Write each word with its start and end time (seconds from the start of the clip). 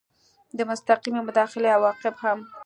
د 0.57 0.59
مستقیې 0.69 1.21
مداخلې 1.27 1.69
عواقب 1.77 2.15
هم 2.23 2.39